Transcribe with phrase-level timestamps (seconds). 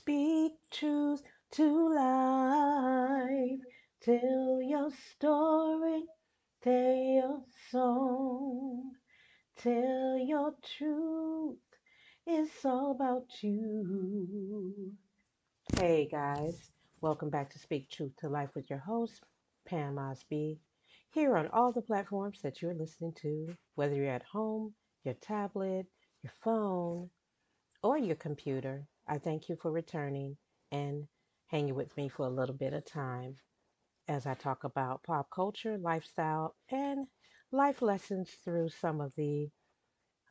[0.00, 1.22] Speak truth
[1.52, 3.60] to life.
[4.02, 6.04] Tell your story.
[6.62, 8.92] Tell your song.
[9.58, 11.58] Tell your truth.
[12.26, 14.94] It's all about you.
[15.78, 16.70] Hey guys,
[17.02, 19.20] welcome back to Speak Truth to Life with your host,
[19.68, 20.60] Pam Osby.
[21.10, 24.72] Here on all the platforms that you're listening to, whether you're at home,
[25.04, 25.84] your tablet,
[26.22, 27.10] your phone,
[27.82, 30.36] or your computer, I thank you for returning
[30.70, 31.08] and
[31.48, 33.34] hanging with me for a little bit of time
[34.06, 37.08] as I talk about pop culture, lifestyle, and
[37.50, 39.48] life lessons through some of the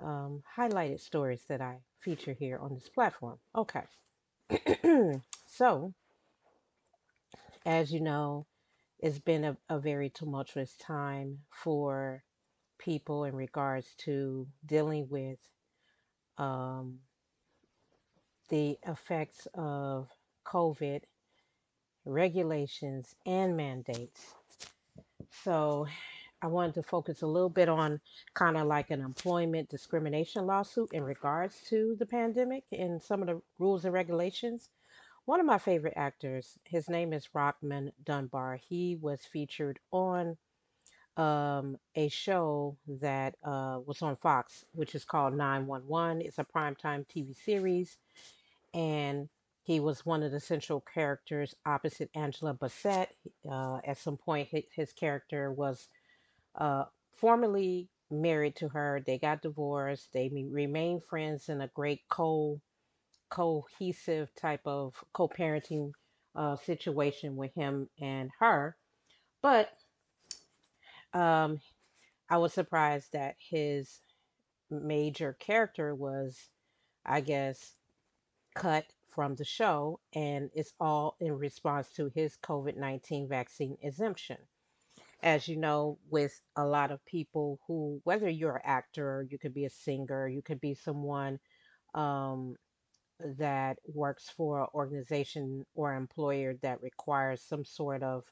[0.00, 3.40] um, highlighted stories that I feature here on this platform.
[3.56, 3.82] Okay.
[5.48, 5.92] so,
[7.66, 8.46] as you know,
[9.00, 12.22] it's been a, a very tumultuous time for
[12.78, 15.38] people in regards to dealing with
[16.38, 17.00] um,
[18.48, 20.08] the effects of
[20.46, 21.02] COVID
[22.04, 24.34] regulations and mandates.
[25.44, 25.86] So,
[26.40, 28.00] I wanted to focus a little bit on
[28.34, 33.26] kind of like an employment discrimination lawsuit in regards to the pandemic and some of
[33.26, 34.68] the rules and regulations.
[35.24, 38.60] One of my favorite actors, his name is Rockmond Dunbar.
[38.68, 40.36] He was featured on
[41.16, 46.22] um, a show that uh, was on Fox, which is called 911.
[46.22, 47.98] It's a primetime TV series,
[48.74, 49.28] and
[49.62, 53.10] he was one of the central characters opposite Angela Bassett.
[53.50, 55.88] Uh, at some point, his, character was
[56.54, 56.84] uh,
[57.16, 59.02] formerly married to her.
[59.04, 60.12] They got divorced.
[60.12, 62.60] They remained friends in a great co
[63.28, 65.92] cohesive type of co-parenting
[66.34, 68.76] uh, situation with him and her.
[69.42, 69.70] But
[71.12, 71.60] um,
[72.30, 74.00] I was surprised that his
[74.70, 76.48] major character was,
[77.04, 77.74] I guess,
[78.58, 84.36] cut from the show, and it's all in response to his COVID 19 vaccine exemption.
[85.22, 89.54] As you know, with a lot of people who, whether you're an actor, you could
[89.54, 91.38] be a singer, you could be someone
[91.94, 92.56] um,
[93.38, 98.24] that works for an organization or employer that requires some sort of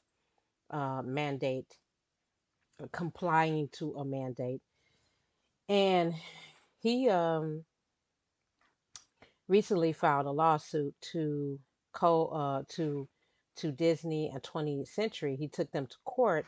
[0.71, 1.73] uh, mandate,
[2.91, 4.61] complying to a mandate.
[5.67, 6.13] And
[6.79, 7.65] he um,
[9.47, 11.59] recently filed a lawsuit to
[11.93, 13.07] co uh, to
[13.57, 15.35] to Disney and 20th Century.
[15.35, 16.45] He took them to court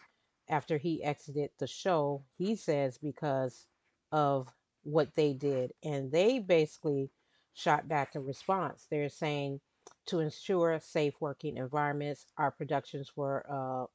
[0.50, 2.24] after he exited the show.
[2.38, 3.66] He says because
[4.12, 4.48] of
[4.84, 7.12] what they did, and they basically
[7.54, 8.88] shot back a response.
[8.90, 9.60] They're saying
[10.08, 13.86] to ensure safe working environments, our productions were uh,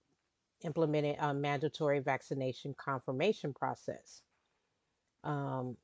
[0.65, 4.23] implemented a mandatory vaccination confirmation process.
[5.25, 5.77] Um,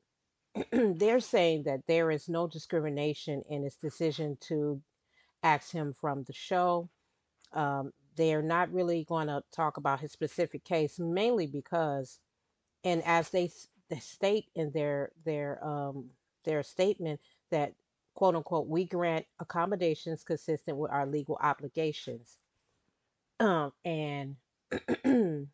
[0.71, 4.81] they're saying that there is no discrimination in its decision to
[5.43, 6.89] axe him from the show.
[7.53, 12.19] Um, they're not really going to talk about his specific case, mainly because,
[12.83, 13.51] and as they,
[13.89, 16.09] they state in their their um,
[16.43, 17.19] their statement
[17.51, 17.73] that
[18.13, 22.37] quote unquote we grant accommodations consistent with our legal obligations,
[23.39, 24.35] um, and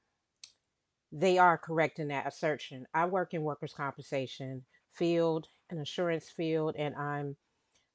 [1.11, 2.87] they are correct in that assertion.
[2.93, 4.63] I work in workers' compensation
[4.97, 7.35] field, an insurance field, and I'm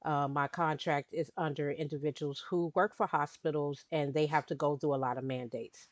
[0.04, 4.76] uh, my contract is under individuals who work for hospitals and they have to go
[4.76, 5.88] through a lot of mandates.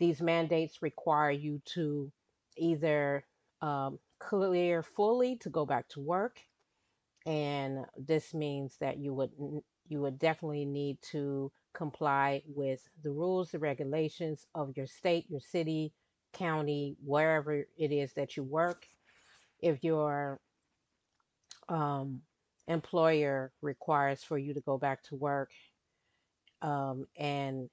[0.00, 2.10] These mandates require you to
[2.56, 3.24] either
[3.60, 6.40] um, clear fully to go back to work,
[7.26, 9.30] and this means that you would
[9.86, 15.40] you would definitely need to comply with the rules, the regulations of your state, your
[15.40, 15.92] city,
[16.32, 18.86] county, wherever it is that you work.
[19.60, 20.40] If your
[21.68, 22.20] um,
[22.68, 25.50] employer requires for you to go back to work
[26.62, 27.68] um, and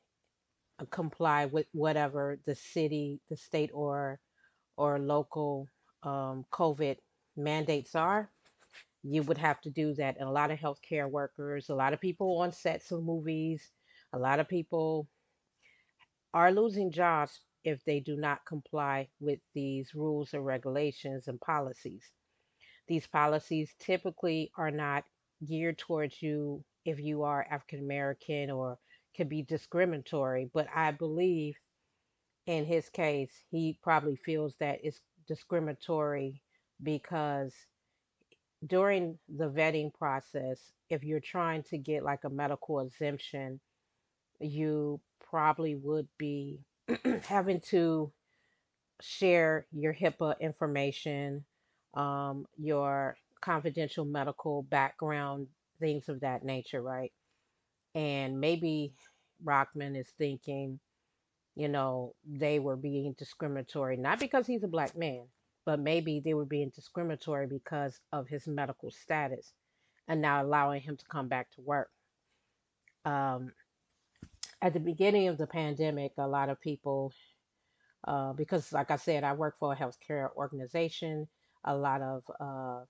[0.79, 4.19] uh, comply with whatever the city, the state, or
[4.77, 5.67] or local
[6.03, 6.97] um, COVID
[7.37, 8.31] mandates are,
[9.03, 10.17] you would have to do that.
[10.19, 13.69] And a lot of healthcare workers, a lot of people on sets of movies,
[14.13, 15.07] a lot of people
[16.33, 22.09] are losing jobs if they do not comply with these rules and regulations and policies.
[22.91, 25.05] These policies typically are not
[25.47, 28.77] geared towards you if you are African American or
[29.15, 31.55] could be discriminatory, but I believe
[32.47, 36.41] in his case, he probably feels that it's discriminatory
[36.83, 37.53] because
[38.67, 40.59] during the vetting process,
[40.89, 43.61] if you're trying to get like a medical exemption,
[44.41, 44.99] you
[45.29, 46.59] probably would be
[47.23, 48.11] having to
[48.99, 51.45] share your HIPAA information,
[51.93, 55.47] um, your confidential medical background,
[55.79, 57.11] things of that nature, right?
[57.95, 58.93] And maybe
[59.43, 60.79] Rockmond is thinking,
[61.55, 65.23] you know, they were being discriminatory, not because he's a black man,
[65.65, 69.51] but maybe they were being discriminatory because of his medical status
[70.07, 71.89] and now allowing him to come back to work.
[73.05, 73.51] Um,
[74.61, 77.13] at the beginning of the pandemic, a lot of people,
[78.07, 81.27] uh, because like I said, I work for a healthcare organization,
[81.65, 82.85] a lot of uh,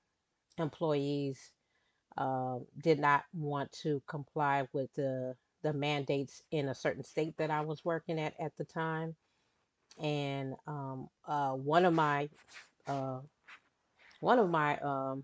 [0.58, 1.52] employees
[2.18, 7.52] uh, did not want to comply with the the mandates in a certain state that
[7.52, 9.16] I was working at at the time.
[10.02, 12.30] And um, uh, one of my
[12.88, 13.20] uh,
[14.22, 15.24] one of my um,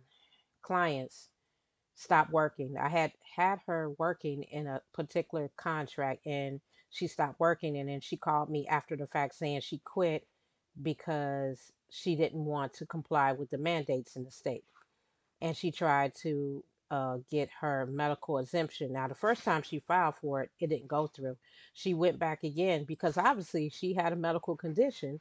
[0.62, 1.30] clients
[1.96, 2.76] stopped working.
[2.78, 8.02] I had had her working in a particular contract and she stopped working and then
[8.02, 10.28] she called me after the fact saying she quit
[10.82, 14.64] because she didn't want to comply with the mandates in the state.
[15.42, 18.94] And she tried to uh, get her medical exemption.
[18.94, 21.38] Now, the first time she filed for it, it didn't go through.
[21.74, 25.20] She went back again because obviously she had a medical condition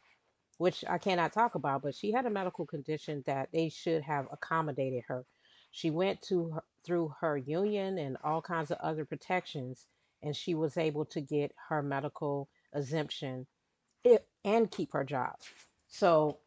[0.59, 4.27] which I cannot talk about, but she had a medical condition that they should have
[4.33, 5.25] accommodated her.
[5.71, 9.87] She went to her, through her union and all kinds of other protections,
[10.23, 13.47] and she was able to get her medical exemption
[14.05, 15.35] it, and keep her job.
[15.89, 16.39] So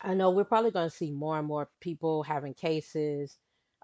[0.00, 3.36] I know we're probably going to see more and more people having cases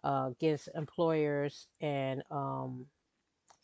[0.05, 2.87] uh, against employers and um,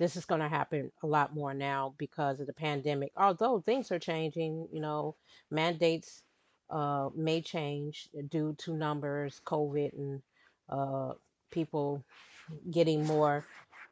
[0.00, 3.12] this is going to happen a lot more now because of the pandemic.
[3.18, 5.14] Although things are changing, you know,
[5.50, 6.22] mandates
[6.70, 10.22] uh, may change due to numbers, COVID, and
[10.70, 11.12] uh,
[11.50, 12.02] people
[12.70, 13.44] getting more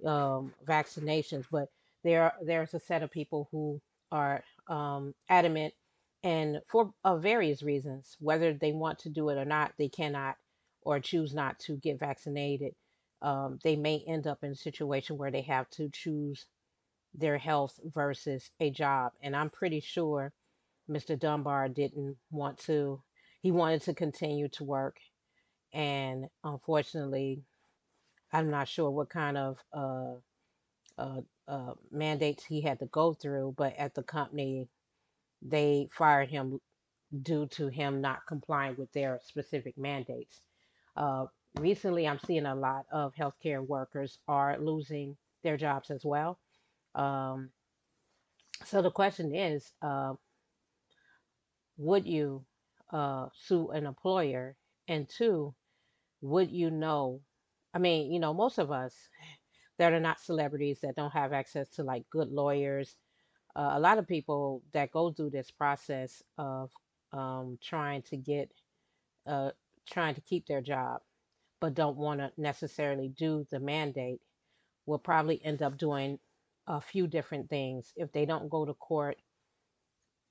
[0.06, 1.44] um, vaccinations.
[1.52, 1.69] But
[2.02, 3.78] there, there's a set of people who
[4.10, 5.75] are um, adamant,
[6.23, 10.37] and for uh, various reasons, whether they want to do it or not, they cannot
[10.82, 12.75] or choose not to get vaccinated
[13.23, 16.47] um, they may end up in a situation where they have to choose
[17.15, 19.12] their health versus a job.
[19.23, 20.32] And I'm pretty sure
[20.88, 21.19] Mr.
[21.19, 23.03] Dunbar didn't want to,
[23.41, 24.99] he wanted to continue to work.
[25.73, 27.43] And unfortunately,
[28.32, 30.15] I'm not sure what kind of uh,
[30.97, 34.69] uh, uh, mandates he had to go through, but at the company,
[35.43, 36.61] they fired him
[37.23, 40.40] due to him not complying with their specific mandates.
[40.96, 41.26] Uh,
[41.58, 46.38] recently I'm seeing a lot of healthcare workers are losing their jobs as well.
[46.94, 47.50] Um,
[48.64, 50.14] so the question is, uh,
[51.76, 52.44] would you
[52.93, 54.56] uh, sue an employer?
[54.88, 55.55] And two,
[56.20, 57.20] would you know?
[57.73, 58.94] I mean, you know, most of us
[59.79, 62.96] that are not celebrities that don't have access to like good lawyers,
[63.58, 66.70] uh, a lot of people that go through this process of
[67.12, 68.50] um, trying to get,
[69.26, 69.50] uh,
[69.90, 71.00] trying to keep their job
[71.60, 74.20] but don't want to necessarily do the mandate
[74.87, 76.19] will probably end up doing
[76.66, 77.93] a few different things.
[77.96, 79.19] If they don't go to court,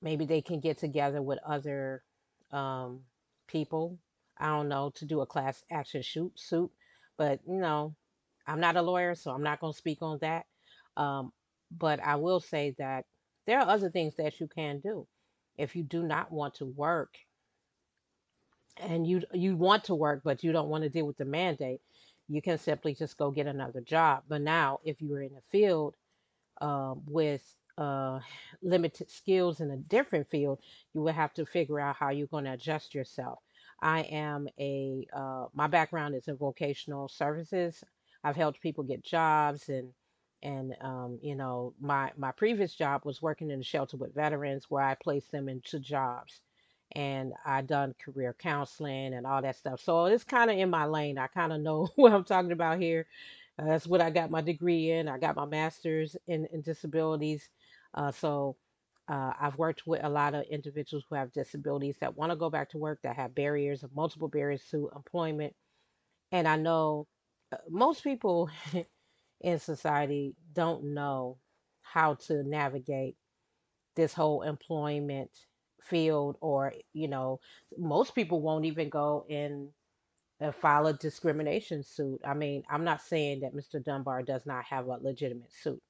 [0.02, 2.02] maybe they can get together with other
[2.52, 3.00] um,
[3.48, 3.98] people.
[4.38, 6.70] I don't know to do a class action shoot suit,
[7.18, 7.94] but you know,
[8.46, 10.46] I'm not a lawyer, so I'm not going to speak on that.
[10.96, 11.32] Um,
[11.76, 13.04] but I will say that
[13.48, 15.06] there are other things that you can do.
[15.56, 17.16] If you do not want to work
[18.76, 21.80] and you you want to work but you don't want to deal with the mandate
[22.28, 24.22] you can simply just go get another job.
[24.28, 25.96] But now if you're in a field
[26.60, 27.42] uh, with
[27.78, 28.20] uh,
[28.60, 30.58] limited skills in a different field
[30.92, 33.38] you will have to figure out how you're going to adjust yourself.
[33.80, 37.82] I am a uh, my background is in vocational services.
[38.22, 39.94] I've helped people get jobs and
[40.42, 44.66] and um, you know my my previous job was working in a shelter with veterans
[44.68, 46.40] where i placed them into jobs
[46.92, 49.80] and I done career counseling and all that stuff.
[49.80, 51.18] So it's kind of in my lane.
[51.18, 53.06] I kind of know what I'm talking about here.
[53.58, 55.08] Uh, that's what I got my degree in.
[55.08, 57.48] I got my master's in, in disabilities.
[57.94, 58.56] Uh, so
[59.08, 62.50] uh, I've worked with a lot of individuals who have disabilities that want to go
[62.50, 65.54] back to work, that have barriers, multiple barriers to employment.
[66.32, 67.06] And I know
[67.52, 68.50] uh, most people
[69.40, 71.38] in society don't know
[71.82, 73.16] how to navigate
[73.96, 75.30] this whole employment
[75.82, 77.40] field or you know
[77.78, 79.68] most people won't even go in
[80.40, 82.20] and file a discrimination suit.
[82.24, 85.82] I mean i'm not saying that mr dunbar does not have a legitimate suit.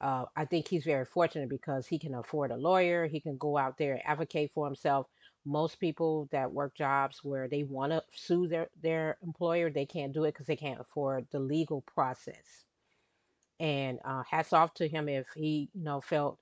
[0.00, 3.06] Uh, i think he's very fortunate because he can afford a lawyer.
[3.06, 5.06] He can go out there and advocate for himself
[5.48, 10.12] most people that work jobs where they want to sue their, their employer they can't
[10.12, 12.64] do it because they can't afford the legal process
[13.60, 16.38] and uh, hats off to him if he you know felt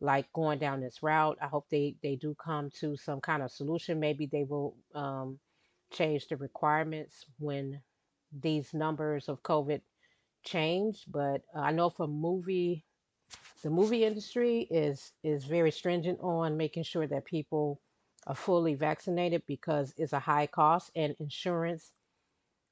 [0.00, 1.38] like going down this route.
[1.40, 4.00] I hope they they do come to some kind of solution.
[4.00, 5.38] Maybe they will um,
[5.92, 7.80] change the requirements when
[8.42, 9.80] these numbers of COVID
[10.44, 11.04] change.
[11.08, 12.84] but uh, I know for movie,
[13.62, 17.80] the movie industry is is very stringent on making sure that people
[18.26, 21.92] are fully vaccinated because it's a high cost and insurance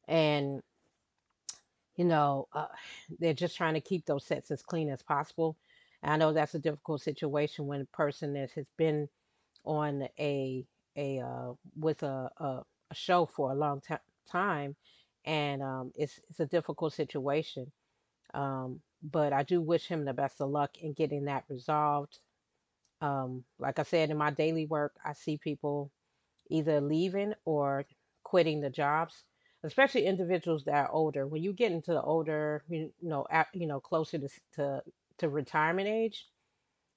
[0.09, 0.63] and
[1.97, 2.67] you know uh,
[3.19, 5.57] they're just trying to keep those sets as clean as possible.
[6.03, 9.09] I know that's a difficult situation when a person that has been
[9.65, 10.65] on a
[10.97, 13.95] a uh, with a, a a show for a long ti
[14.31, 14.77] time,
[15.25, 17.71] and um, it's it's a difficult situation.
[18.35, 22.19] Um, but I do wish him the best of luck in getting that resolved.
[23.01, 25.93] Um, like I said, in my daily work, I see people
[26.51, 27.87] either leaving or
[28.25, 29.25] quitting the jobs,
[29.65, 31.27] especially individuals that are older.
[31.27, 34.83] When you get into the older, you know, at, you know, closer to to
[35.19, 36.27] to retirement age,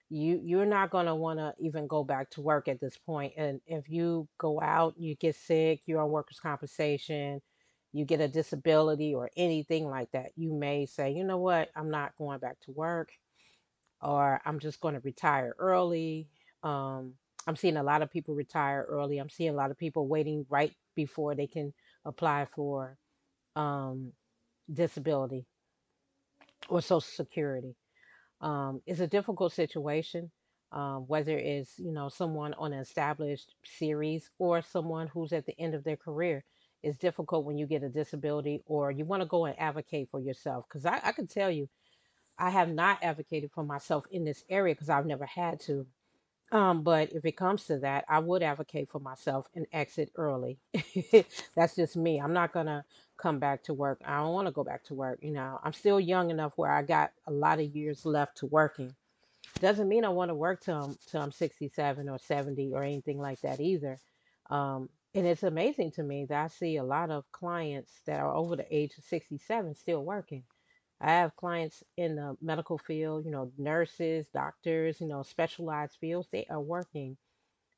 [0.09, 3.35] you you're not going to want to even go back to work at this point.
[3.35, 7.41] point and if you go out you get sick you're on workers compensation
[7.93, 11.89] you get a disability or anything like that you may say you know what i'm
[11.89, 13.09] not going back to work
[14.03, 16.29] or i'm just going to retire early
[16.63, 17.13] um,
[17.47, 20.45] i'm seeing a lot of people retire early i'm seeing a lot of people waiting
[20.49, 21.73] right before they can
[22.05, 22.97] apply for
[23.57, 24.13] um,
[24.73, 25.45] disability
[26.69, 27.75] or social security
[28.41, 30.31] um, it's a difficult situation,
[30.71, 35.59] um, whether it's you know someone on an established series or someone who's at the
[35.59, 36.43] end of their career.
[36.83, 40.19] It's difficult when you get a disability or you want to go and advocate for
[40.21, 40.65] yourself.
[40.69, 41.67] Because I, I can tell you,
[42.37, 45.85] I have not advocated for myself in this area because I've never had to.
[46.51, 50.59] Um, but if it comes to that, I would advocate for myself and exit early.
[51.55, 52.19] That's just me.
[52.19, 52.85] I'm not gonna
[53.17, 54.01] come back to work.
[54.05, 55.19] I don't want to go back to work.
[55.21, 58.45] You know, I'm still young enough where I got a lot of years left to
[58.45, 58.93] working.
[59.59, 63.19] Doesn't mean I want to work till I'm, till I'm 67 or 70 or anything
[63.19, 63.97] like that either.
[64.49, 68.33] Um, and it's amazing to me that I see a lot of clients that are
[68.33, 70.43] over the age of 67 still working.
[71.03, 76.29] I have clients in the medical field, you know, nurses, doctors, you know, specialized fields.
[76.31, 77.17] They are working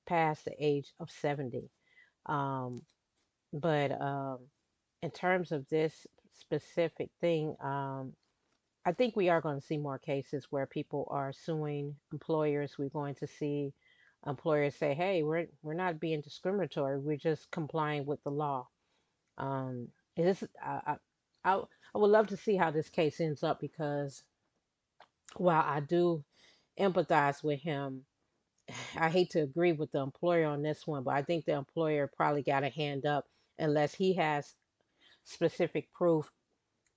[0.07, 1.71] past the age of 70.
[2.27, 2.83] Um,
[3.51, 4.39] but um,
[5.01, 8.13] in terms of this specific thing, um,
[8.85, 12.75] I think we are going to see more cases where people are suing employers.
[12.77, 13.73] We're going to see
[14.27, 16.99] employers say, "Hey, we're we're not being discriminatory.
[16.99, 18.67] We're just complying with the law."
[19.39, 20.43] Um, is.
[20.63, 20.95] I, I
[21.45, 21.61] I
[21.95, 24.23] I would love to see how this case ends up because
[25.37, 26.23] while I do
[26.79, 28.05] empathize with him,
[28.97, 32.11] I hate to agree with the employer on this one, but I think the employer
[32.17, 33.25] probably got a hand up
[33.59, 34.53] unless he has
[35.23, 36.29] specific proof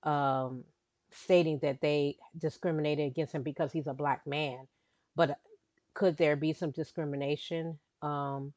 [0.02, 0.64] um,
[1.12, 4.66] stating that they discriminated against him because he's a black man.
[5.16, 5.38] But
[5.94, 7.78] could there be some discrimination?
[8.02, 8.52] Um,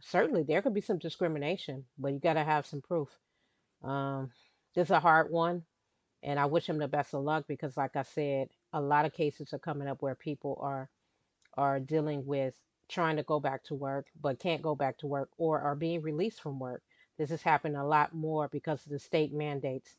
[0.00, 3.08] certainly, there could be some discrimination, but you got to have some proof.
[3.82, 4.30] Um,
[4.74, 5.64] this is a hard one,
[6.22, 9.14] and I wish him the best of luck because, like I said, a lot of
[9.14, 10.90] cases are coming up where people are
[11.56, 12.54] are dealing with
[12.88, 16.02] trying to go back to work but can't go back to work or are being
[16.02, 16.82] released from work.
[17.18, 19.96] This has happened a lot more because of the state mandates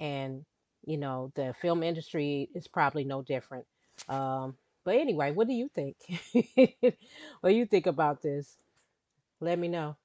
[0.00, 0.44] and
[0.86, 3.66] you know the film industry is probably no different.
[4.08, 5.96] Um but anyway what do you think?
[7.40, 8.56] What do you think about this?
[9.40, 9.96] Let me know